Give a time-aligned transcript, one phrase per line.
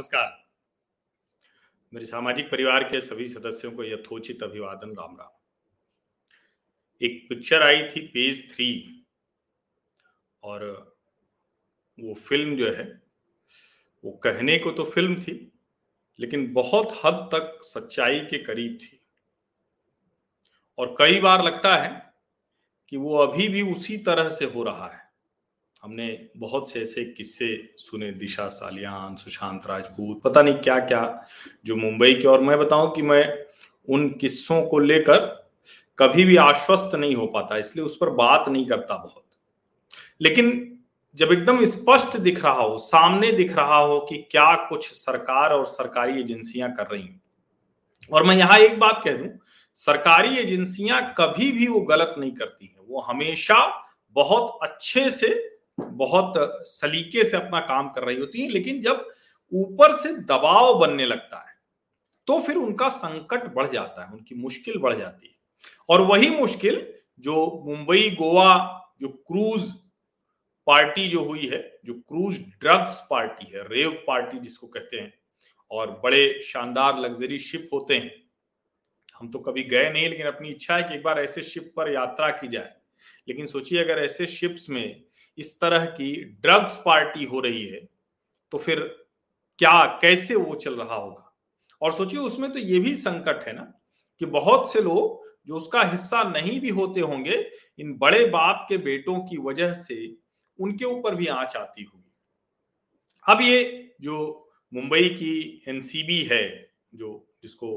[0.00, 0.48] नमस्कार।
[1.92, 5.28] मेरे सामाजिक परिवार के सभी सदस्यों को यथोचित अभिवादन, राम राम।
[7.00, 9.04] एक पिक्चर आई थी पेज थ्री,
[10.42, 10.64] और
[12.00, 13.02] वो फ़िल्म जो है,
[14.04, 15.52] वो कहने को तो फ़िल्म थी,
[16.18, 19.00] लेकिन बहुत हद तक सच्चाई के करीब थी।
[20.78, 22.14] और कई बार लगता है
[22.88, 25.09] कि वो अभी भी उसी तरह से हो रहा है।
[25.82, 31.26] हमने बहुत से ऐसे किस्से सुने, दिशा सालियान, सुशांत राजपूत, पता नहीं क्या क्या
[31.64, 33.24] जो मुंबई के, और मैं बताऊँ कि मैं
[33.88, 35.18] उन किस्सों को लेकर
[35.98, 39.24] कभी भी आश्वस्त नहीं हो पाता, इसलिए उस पर बात नहीं करता बहुत।
[40.20, 40.78] लेकिन
[41.18, 45.66] जब एकदम स्पष्ट दिख रहा हो, सामने दिख रहा हो कि क्या कुछ सरकार और
[45.66, 47.22] सरकारी एजेंसियाँ कर रही हैं।
[48.12, 49.28] और मैं यहाँ एक बात कह दूँ,
[49.74, 53.86] सरकारी एजेंसियाँ कभी भी वो गलत नहीं करती हैं। वो हमेशा
[54.16, 55.49] बहुत अच्छे से
[55.80, 56.34] बहुत
[56.66, 59.08] सलीके से अपना काम कर रही होती है, लेकिन जब
[59.52, 61.58] ऊपर से दबाव बनने लगता है
[62.28, 65.34] तो फिर उनका संकट बढ़ जाता है, उनकी मुश्किल बढ़ जाती है।
[65.88, 69.70] और वही मुश्किल जो मुंबई, गोवा, जो क्रूज
[70.66, 75.12] पार्टी जो हुई है, जो क्रूज ड्रग्स पार्टी है, रेव पार्टी जिसको कहते हैं,
[75.70, 78.12] और बड़े शानदार लग्जरी शिप होते हैं,
[79.14, 81.92] हम तो कभी गए नहीं, लेकिन अपनी इच्छा है कि एक बार ऐसे शिप पर
[81.92, 82.72] यात्रा की जाए।
[83.28, 85.02] लेकिन सोचिए, अगर ऐसे शिप्स में
[85.40, 87.80] इस तरह की ड्रग्स पार्टी हो रही है
[88.52, 88.80] तो फिर
[89.58, 91.26] क्या, कैसे वो चल रहा होगा?
[91.82, 93.72] और सोचिए, उसमें तो ये भी संकट है ना
[94.20, 97.36] कि बहुत से लोग जो उसका हिस्सा नहीं भी होते होंगे,
[97.78, 100.16] इन बड़े बाप के बेटों की वजह से
[100.58, 102.12] उनके ऊपर भी आँच आती होगी।
[103.26, 107.76] अब ये जो मुंबई की एनसीबी है, जो जिसको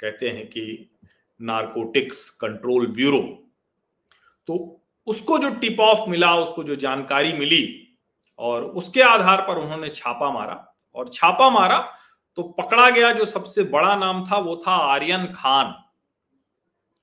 [0.00, 0.90] कहते हैं कि
[1.40, 3.22] नारकोटिक्स कंट्रोल ब्यूरो
[4.48, 7.64] तो उसको जो टिप ऑफ़ मिला, उसको जो जानकारी मिली
[8.38, 10.54] और उसके आधार पर उन्होंने छापा मारा
[10.94, 11.78] और छापा मारा
[12.38, 15.74] तो पकड़ा गया जो सबसे बड़ा नाम था, वो था आर्यन खान,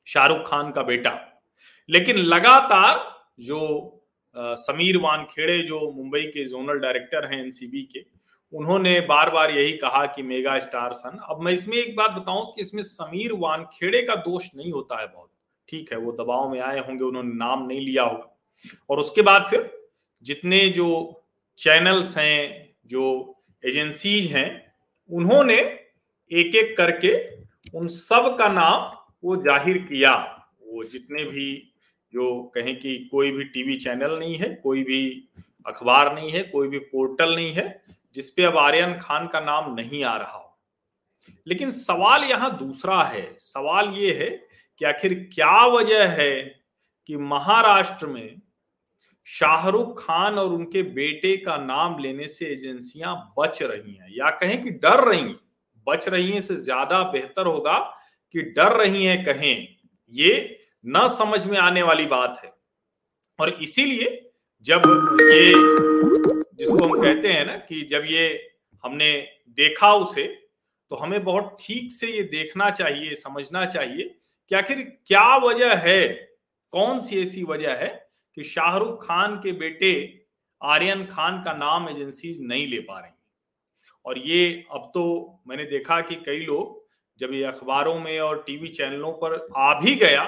[0.08, 1.14] शाहरुख खान का बेटा।
[1.90, 3.00] लेकिन लगातार
[3.40, 3.98] जो
[4.36, 8.06] समीर वानखेड़े, जो मुंबई के जोनल डायरेक्टर हैं एनसीबी के,
[8.54, 12.46] उन्होंने बार बार यही कहा कि मेगा स्टार सन। अब मैं इसमें एक बात बताऊँ
[12.46, 15.31] कि इसमें समीर वानखेड़े का दोष नहीं होता है बहुत।
[15.70, 18.28] ठीक है, वो दबाव में आए होंगे, उन्होंने नाम नहीं लिया होगा।
[18.90, 19.70] और उसके बाद फिर
[20.26, 20.88] जितने जो
[21.60, 24.74] चैनल्स हैं, जो एजेंसीज हैं,
[25.10, 25.58] उन्होंने
[26.32, 27.14] एक एक करके
[27.78, 28.92] उन सब का नाम
[29.24, 30.14] वो ज़ाहिर किया।
[30.64, 31.74] वो जितने भी
[32.14, 35.30] जो कहें कि कोई भी टीवी चैनल नहीं है, कोई भी
[35.68, 37.82] अखबार नहीं है, कोई भी पोर्टल नहीं है
[38.16, 40.58] जिसपे अब आर्यन खान का नाम नहीं आ रहा हो।
[41.48, 44.30] लेकिन सवाल यहाँ दूसरा है। सवाल ये है
[44.82, 46.42] कि आखिर क्या वजह है
[47.10, 48.42] कि महाराष्ट्र में
[49.28, 54.08] शाहरुख खान और उनके बेटे का नाम लेने से एजेंसियाँ बच रही हैं?
[54.12, 55.36] या कहें कि डर रही हैं?
[55.88, 57.78] बच रही हैं से ज़्यादा बेहतर होगा
[58.36, 59.68] कि डर रही हैं कहें?
[60.14, 62.52] ये न समझ में आने वाली बात है।
[63.40, 64.32] और इसीलिए
[64.66, 64.82] जब
[65.22, 65.52] ये
[66.58, 68.26] जिसको हम कहते हैं ना कि जब ये
[68.84, 69.12] हमने
[69.50, 70.26] देखा उसे
[70.92, 74.18] तो हमें बहुत ठीक से ये देखना चाहिए, समझना चाहिए
[74.52, 76.08] कि आखिर क्या वजह है?
[76.74, 77.88] कौन सी ऐसी वजह है
[78.38, 79.92] कि शाहरुख खान के बेटे
[80.62, 83.12] आर्यन खान का नाम एजेंसी नहीं ले पा रही?
[84.06, 85.04] और ये अब तो
[85.48, 86.80] मैंने देखा कि कई लोग
[87.20, 90.24] जब ये अखबारों में और टीवी चैनलों पर आ भी गया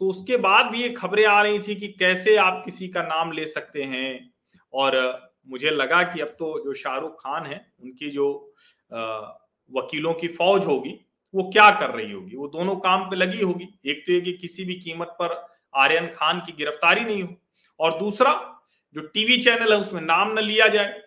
[0.00, 3.32] तो उसके बाद भी ये खबरें आ रही थी कि कैसे आप किसी का नाम
[3.32, 4.30] ले सकते हैं?
[4.72, 4.96] और
[5.48, 8.54] मुझे लगा कि अब तो जो शाहरुख खान है, उनकी जो
[9.70, 10.98] वकीलों की फौज होगी
[11.34, 12.36] वो क्या कर रही होगी?
[12.36, 16.06] वो दोनों काम पे लगी होगी। एक तो ये कि किसी भी कीमत पर आर्यन
[16.06, 17.34] खान की गिरफ्तारी नहीं हो।
[17.80, 18.60] और दूसरा,
[18.94, 21.00] जो टीवी चैनल है, उसमें नाम न लिया जाए।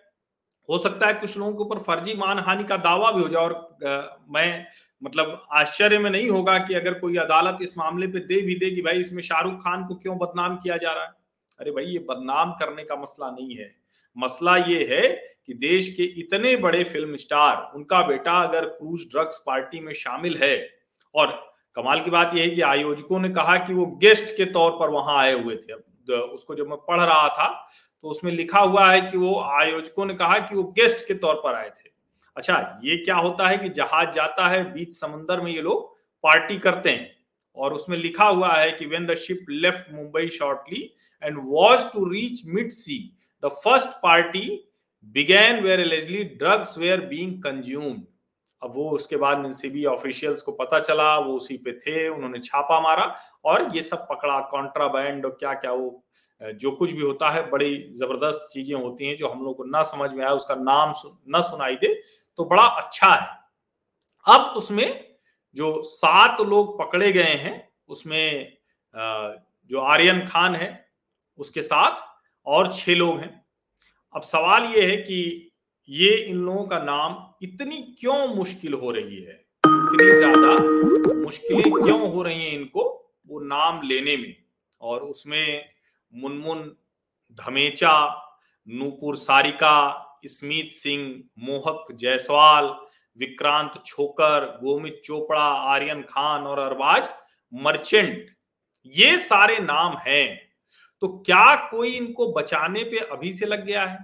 [0.68, 4.18] हो सकता है कुछ लोगों के ऊपर फर्जी मानहानि का दावा भी हो जाए और
[4.30, 4.66] मैं
[5.02, 8.70] मतलब आश्चर्य में नहीं होगा कि अगर कोई अदालत इस मामले पे दे भी दे
[8.70, 11.12] कि भाई, इसमें शाहरुख खान को क्यों बदनाम किया जा रहा है?
[11.60, 13.74] अरे भाई, ये बदनाम करने का मसला नहीं है।
[14.16, 19.42] मसला ये है कि देश के इतने बड़े फ़िल्म स्टार, उनका बेटा अगर क्रूज ड्रग्स
[19.46, 20.68] पार्टी में शामिल है,
[21.14, 21.40] और
[21.76, 24.90] कमाल की बात यह है कि आयोजकों ने कहा कि वो गेस्ट के तौर पर
[24.90, 25.72] वहाँ आए हुए थे।
[26.14, 27.48] उसको जब मैं पढ़ रहा था
[28.04, 31.34] तो उसमें लिखा हुआ है कि वो आयोजकों ने कहा कि वो गेस्ट के तौर
[31.34, 31.90] पर आए थे।
[32.36, 35.90] अच्छा ये क्या होता है कि जहाज़ जाता है, बीच समुन्दर में ये लोग
[36.24, 37.10] पार्टी करते हैं,
[37.56, 40.82] और उसमें लिखा हुआ है कि when the ship left Mumbai shortly
[41.22, 42.98] and was to reach mid sea
[43.42, 44.48] the first party
[45.06, 48.00] began where allegedly drugs were being consumed
[48.62, 52.80] अब वो उसके बाद म्यूनसिपी ऑफिशियल्स को पता चला, वो उसी पे थे, उन्होंने छापा
[52.80, 53.04] मारा
[53.44, 56.04] और ये सब पकड़ा कॉन्ट्राबैंड और क्या क्या वो
[56.40, 59.82] जो कुछ भी होता है, बड़ी ज़बरदस्त चीज़ें होती हैं जो हम लोग को ना
[59.82, 60.92] समझ में आए, उसका नाम
[61.28, 61.94] न सुनाई दे
[62.38, 63.28] तो बड़ा अच्छा है।
[64.26, 65.04] अब उसमें
[65.56, 68.56] जो सात लोग पकड़े गए हैं, उसमें
[68.94, 70.86] जो आर्यन खान है,
[71.38, 72.02] उसके साथ
[72.46, 73.41] और छह लोग हैं।
[74.14, 75.52] अब सवाल ये है कि
[75.88, 79.44] ये इन लोगों का नाम इतनी क्यों मुश्किल हो रही है?
[79.66, 80.56] इतनी ज़्यादा
[81.14, 84.36] मुश्किलें क्यों हो रही हैं इनको, वो नाम लेने में?
[84.80, 85.64] और उसमें
[86.14, 86.76] मुनमुन,
[87.30, 88.18] धमेचा,
[88.68, 92.74] नूपुर सारिका, स्मित सिंह, मोहक जायसवाल,
[93.18, 97.08] विक्रांत छोकर, गोमित चोपड़ा, आर्यन खान और अरबाज
[97.54, 98.30] मर्चेंट,
[98.86, 100.41] ये सारे नाम हैं।
[101.02, 103.98] तो क्या कोई इनको बचाने पे अभी से लग गया है?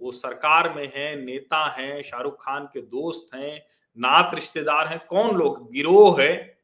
[0.00, 3.62] वो सरकार में है, नेता हैं, शाहरुख खान के दोस्त हैं,
[3.98, 5.70] नात रिश्तेदार हैं, कौन लोग?
[5.72, 6.58] गिरोह है।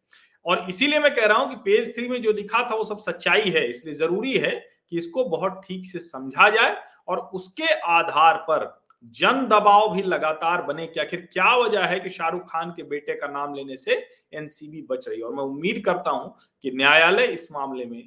[0.46, 2.98] और इसीलिए मैं कह रहा हूँ कि पेज थ्री में जो दिखा था वो सब
[3.00, 4.50] सच्चाई है, इसलिए ज़रूरी है
[4.90, 6.76] कि इसको बहुत ठीक से समझा जाए
[7.08, 8.69] और उसके आधार पर
[9.14, 13.14] जन दबाव भी लगातार बने कि आखिर क्या वजह है कि शाहरुख खान के बेटे
[13.14, 13.94] का नाम लेने से
[14.34, 15.25] एनसीबी बच रही है?
[15.25, 16.34] और मैं उम्मीद करता हूँ
[16.64, 18.02] कि न्यायालय इस मामले में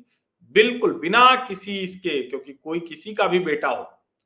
[0.56, 3.84] बिल्कुल, बिना किसी इसके, क्योंकि कोई किसी का भी बेटा हो,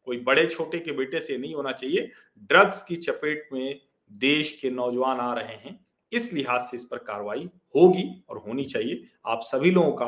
[0.07, 2.09] कोई बड़े छोटे के बेटे से नहीं होना चाहिए।
[2.41, 3.79] ड्रग्स की चपेट में
[4.11, 5.79] देश के नौजवान आ रहे हैं,
[6.11, 10.05] इस लिहाज से इस पर कार्रवाई होगी और होनी चाहिए। आप सभी लोगों का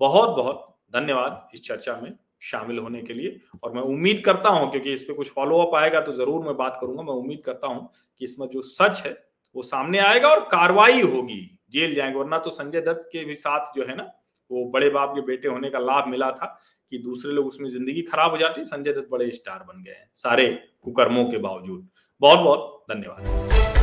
[0.00, 0.64] बहुत बहुत
[0.94, 2.12] धन्यवाद इस चर्चा में
[2.42, 5.74] शामिल होने के लिए। और मैं उम्मीद करता हूँ, क्योंकि इस पर कुछ फॉलो अप
[5.74, 7.88] आएगा तो ज़रूर मैं बात करूँगा, मैं उम्मीद करता हूँ
[8.20, 9.12] कि इसमें जो सच है,
[9.56, 11.40] वो सामने आएगा और कार्रवाई होगी।
[11.70, 14.10] जेल जाएँगे, वरना तो संजय दत्त के भी साथ जो है ना
[14.50, 16.58] वो बड़े बाप के बेटे होने का लाभ मिला था
[16.92, 20.10] कि दूसरे लोग उसमें ज़िंदगी खराब हो जाती, संजय दत्त बड़े स्टार बन गए हैं,
[20.14, 20.46] सारे
[20.82, 21.88] कुकर्मों के बावजूद।
[22.20, 23.77] बहुत बहुत धन्यवाद।